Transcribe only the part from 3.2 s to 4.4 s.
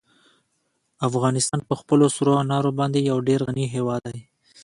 ډېر غني هېواد دی.